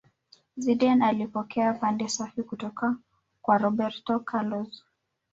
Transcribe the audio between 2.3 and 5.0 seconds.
kutoka kwa roberto carlos